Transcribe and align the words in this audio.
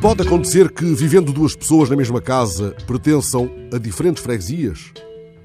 Pode 0.00 0.22
acontecer 0.22 0.72
que, 0.72 0.84
vivendo 0.94 1.30
duas 1.30 1.54
pessoas 1.54 1.90
na 1.90 1.94
mesma 1.94 2.20
casa, 2.22 2.74
pertençam 2.86 3.50
a 3.72 3.78
diferentes 3.78 4.22
freguesias? 4.22 4.92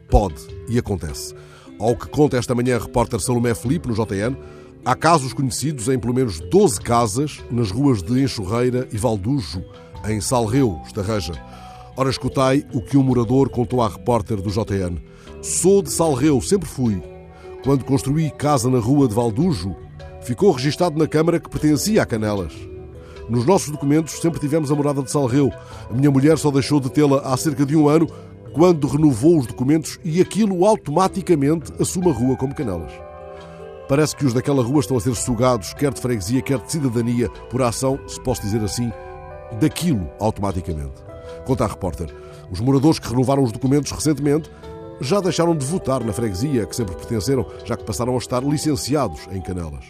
Pode, 0.10 0.42
e 0.70 0.80
acontece. 0.80 1.36
Ao 1.78 1.96
que 1.96 2.08
conta 2.08 2.38
esta 2.38 2.56
manhã 2.56 2.78
a 2.78 2.80
repórter 2.80 3.20
Salomé 3.20 3.54
Felipe, 3.54 3.88
no 3.88 3.94
JN, 3.94 4.36
há 4.86 4.96
casos 4.96 5.34
conhecidos 5.34 5.90
em 5.90 6.00
pelo 6.00 6.14
menos 6.14 6.40
12 6.40 6.80
casas 6.80 7.44
nas 7.52 7.70
ruas 7.70 8.02
de 8.02 8.24
Enxurreira 8.24 8.88
e 8.92 8.98
Valdujo, 8.98 9.64
em 10.08 10.22
Salreu, 10.22 10.82
Estarreja. 10.86 11.34
Ora, 11.98 12.10
escutai 12.10 12.66
o 12.74 12.82
que 12.82 12.98
um 12.98 13.04
morador 13.04 13.50
contou 13.50 13.82
à 13.82 13.90
repórter 13.90 14.42
do 14.42 14.50
JN. 14.50 14.98
Sou 15.42 15.82
de 15.82 15.92
Salreu, 15.92 16.42
sempre 16.42 16.68
fui. 16.68 17.15
Quando 17.66 17.84
construí 17.84 18.30
casa 18.30 18.70
na 18.70 18.78
rua 18.78 19.08
de 19.08 19.16
Valdujo, 19.16 19.76
ficou 20.22 20.52
registado 20.52 21.00
na 21.00 21.08
Câmara 21.08 21.40
que 21.40 21.50
pertencia 21.50 22.04
a 22.04 22.06
Canelas. 22.06 22.54
Nos 23.28 23.44
nossos 23.44 23.72
documentos 23.72 24.22
sempre 24.22 24.40
tivemos 24.40 24.72
a 24.72 24.76
morada 24.76 25.02
de 25.02 25.10
Salreu. 25.10 25.52
A 25.90 25.94
minha 25.96 26.12
mulher 26.12 26.38
só 26.38 26.52
deixou 26.52 26.80
de 26.80 26.92
tê-la 26.92 27.22
há 27.22 27.36
cerca 27.36 27.66
de 27.66 27.76
um 27.76 27.90
ano 27.90 28.08
quando 28.54 28.86
renovou 28.88 29.40
os 29.40 29.48
documentos 29.48 30.00
e 30.04 30.22
aquilo 30.22 30.64
automaticamente 30.64 31.74
assume 31.80 32.12
a 32.12 32.14
rua 32.14 32.38
como 32.38 32.54
Canelas. 32.54 32.92
Parece 33.90 34.16
que 34.16 34.28
os 34.28 34.34
daquela 34.34 34.62
rua 34.62 34.82
estão 34.82 34.98
a 34.98 35.02
ser 35.02 35.16
sugados, 35.16 35.74
quer 35.74 35.92
de 35.92 36.00
freguesia, 36.00 36.44
quer 36.44 36.60
de 36.60 36.72
cidadania, 36.72 37.30
por 37.50 37.64
ação, 37.64 38.00
se 38.08 38.22
posso 38.22 38.44
dizer 38.44 38.64
assim, 38.64 38.92
daquilo 39.60 40.08
automaticamente. 40.20 41.04
Conta 41.48 41.66
a 41.66 41.68
repórter. 41.68 42.14
Os 42.52 42.60
moradores 42.60 43.00
que 43.00 43.10
renovaram 43.10 43.42
os 43.42 43.52
documentos 43.52 43.92
recentemente 43.92 44.52
já 45.02 45.20
deixaram 45.20 45.56
de 45.56 45.66
votar 45.66 46.04
na 46.04 46.14
freguesia 46.14 46.64
a 46.64 46.66
que 46.66 46.76
sempre 46.76 46.96
pertenceram, 46.96 47.46
já 47.64 47.76
que 47.76 47.84
passaram 47.84 48.16
a 48.16 48.18
estar 48.18 48.44
licenciados 48.44 49.28
em 49.32 49.42
Canelas. 49.42 49.86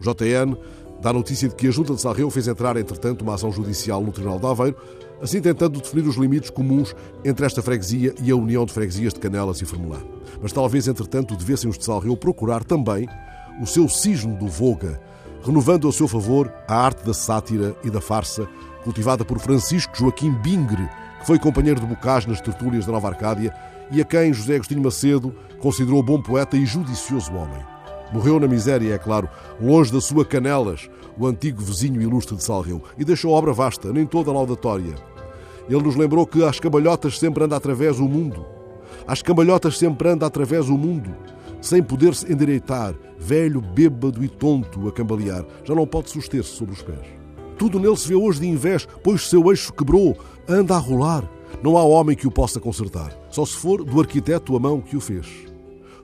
O 0.00 0.02
JN 0.02 0.56
dá 1.00 1.12
notícia 1.12 1.48
de 1.48 1.54
que 1.54 1.68
a 1.68 1.70
Junta 1.70 1.94
de 1.94 2.00
Sarreu 2.00 2.30
fez 2.30 2.48
entrar, 2.48 2.76
entretanto, 2.76 3.22
uma 3.22 3.34
ação 3.34 3.52
judicial 3.52 4.02
no 4.02 4.12
Tribunal 4.12 4.38
de 4.38 4.46
Aveiro, 4.46 4.76
assim 5.20 5.40
tentando 5.40 5.80
definir 5.80 6.06
os 6.06 6.16
limites 6.16 6.50
comuns 6.50 6.94
entre 7.24 7.44
esta 7.44 7.62
freguesia 7.62 8.14
e 8.22 8.30
a 8.30 8.36
União 8.36 8.64
de 8.64 8.72
Freguesias 8.72 9.12
de 9.12 9.20
Canelas 9.20 9.60
e 9.60 9.66
Fermelã. 9.66 9.98
Mas 10.40 10.52
talvez, 10.52 10.86
entretanto, 10.88 11.36
devessem 11.36 11.68
os 11.68 11.78
de 11.78 11.84
Salreu 11.84 12.16
procurar 12.16 12.64
também 12.64 13.08
o 13.60 13.66
seu 13.66 13.88
cisne 13.88 14.36
do 14.36 14.46
Voga, 14.46 15.00
renovando 15.44 15.86
ao 15.86 15.92
seu 15.92 16.06
favor 16.06 16.52
a 16.66 16.76
arte 16.76 17.04
da 17.04 17.14
sátira 17.14 17.74
e 17.82 17.90
da 17.90 18.00
farsa 18.00 18.48
cultivada 18.84 19.24
por 19.24 19.38
Francisco 19.38 19.96
Joaquim 19.96 20.32
Bingre, 20.32 20.88
foi 21.24 21.38
companheiro 21.38 21.80
de 21.80 21.86
Bocage 21.86 22.28
nas 22.28 22.40
tertúlias 22.40 22.86
da 22.86 22.92
Nova 22.92 23.08
Arcádia 23.08 23.54
e 23.90 24.00
a 24.00 24.04
quem 24.04 24.32
José 24.32 24.54
Agostinho 24.54 24.82
Macedo 24.82 25.34
considerou 25.60 26.02
bom 26.02 26.20
poeta 26.20 26.56
e 26.56 26.64
judicioso 26.64 27.32
homem. 27.34 27.62
Morreu 28.12 28.40
na 28.40 28.48
miséria, 28.48 28.94
é 28.94 28.98
claro, 28.98 29.28
longe 29.60 29.92
da 29.92 30.00
sua 30.00 30.24
Canelas, 30.24 30.88
o 31.18 31.26
antigo 31.26 31.62
vizinho 31.62 32.00
ilustre 32.00 32.36
de 32.36 32.44
Salreu, 32.44 32.82
e 32.96 33.04
deixou 33.04 33.32
obra 33.32 33.52
vasta, 33.52 33.92
nem 33.92 34.06
toda 34.06 34.32
laudatória. 34.32 34.94
Ele 35.68 35.82
nos 35.82 35.96
lembrou 35.96 36.26
que 36.26 36.42
às 36.42 36.58
cambalhotas 36.58 37.18
sempre 37.18 37.44
anda 37.44 37.56
através 37.56 37.98
o 37.98 38.08
mundo. 38.08 38.46
Às 39.06 39.20
cambalhotas 39.20 39.76
sempre 39.76 40.08
anda 40.08 40.24
através 40.24 40.68
o 40.70 40.78
mundo, 40.78 41.14
sem 41.60 41.82
poder-se 41.82 42.32
endireitar, 42.32 42.94
velho, 43.18 43.60
bêbado 43.60 44.24
e 44.24 44.28
tonto 44.28 44.88
a 44.88 44.92
cambalear, 44.92 45.44
já 45.64 45.74
não 45.74 45.86
pode 45.86 46.10
suster-se 46.10 46.50
sobre 46.50 46.74
os 46.74 46.82
pés. 46.82 47.17
Tudo 47.58 47.80
nele 47.80 47.96
se 47.96 48.06
vê 48.06 48.14
hoje 48.14 48.40
de 48.40 48.46
invés, 48.46 48.86
pois 49.02 49.28
seu 49.28 49.50
eixo 49.50 49.72
quebrou, 49.72 50.16
anda 50.48 50.76
a 50.76 50.78
rolar. 50.78 51.28
Não 51.62 51.76
há 51.76 51.82
homem 51.82 52.16
que 52.16 52.26
o 52.26 52.30
possa 52.30 52.60
consertar, 52.60 53.12
só 53.30 53.44
se 53.44 53.56
for 53.56 53.84
do 53.84 54.00
arquiteto 54.00 54.54
a 54.54 54.60
mão 54.60 54.80
que 54.80 54.96
o 54.96 55.00
fez. 55.00 55.26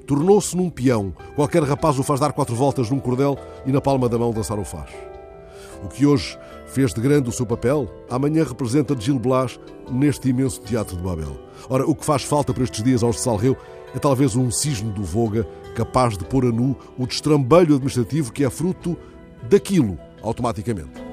Tornou-se 0.05 0.57
num 0.57 0.69
peão. 0.69 1.15
Qualquer 1.37 1.63
rapaz 1.63 1.99
o 1.99 2.03
faz 2.03 2.19
dar 2.19 2.33
quatro 2.33 2.57
voltas 2.57 2.91
num 2.91 2.99
cordel 2.99 3.39
e 3.65 3.71
na 3.71 3.81
palma 3.81 4.09
da 4.09 4.19
mão 4.19 4.33
dançar 4.33 4.59
o 4.59 4.65
faz. 4.65 4.91
O 5.83 5.89
que 5.89 6.05
hoje 6.05 6.37
fez 6.67 6.93
de 6.93 7.01
grande 7.01 7.29
o 7.29 7.33
seu 7.33 7.47
papel, 7.47 7.89
amanhã 8.11 8.43
representa 8.43 8.99
Gil 8.99 9.19
Blas 9.19 9.61
neste 9.91 10.31
imenso 10.31 10.61
teatro 10.61 10.97
de 10.97 11.03
Babel. 11.03 11.39
Ora, 11.69 11.89
o 11.89 11.95
que 11.95 12.05
faz 12.05 12.25
falta 12.25 12.53
para 12.53 12.65
estes 12.65 12.83
dias 12.83 13.03
aos 13.03 13.17
de 13.17 13.23
Salreu 13.23 13.57
é 13.95 13.99
talvez 13.99 14.35
um 14.35 14.51
cisne 14.51 14.91
do 14.91 15.05
Voga 15.05 15.47
capaz 15.77 16.19
de 16.19 16.25
pôr 16.25 16.47
a 16.47 16.51
nu 16.51 16.77
o 16.99 17.07
destrambelho 17.07 17.75
administrativo 17.75 18.33
que 18.33 18.45
é 18.45 18.51
fruto 18.51 18.97
daquilo 19.49 19.97
automaticamente. 20.23 21.04